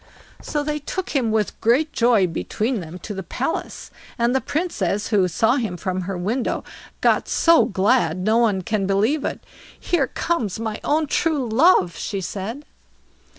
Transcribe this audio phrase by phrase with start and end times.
[0.41, 5.09] So they took him with great joy between them to the palace, and the Princess,
[5.09, 6.63] who saw him from her window,
[7.01, 9.43] got so glad, no one can believe it.
[9.79, 12.65] "Here comes my own true love", she said.